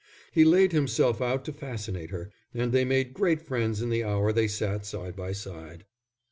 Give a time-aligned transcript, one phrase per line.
[0.31, 4.33] He laid himself out to fascinate her, and they made great friends in the hour
[4.33, 5.85] they sat side by side.